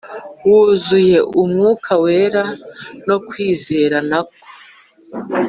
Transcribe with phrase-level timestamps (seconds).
[0.47, 2.43] wuzuyeumwuka wera
[3.07, 4.35] no kwizera na ko.